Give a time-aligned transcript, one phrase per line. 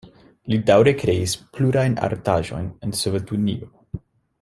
[0.53, 3.75] Li daŭre kreis plurajn artaĵojn en Sovetunio.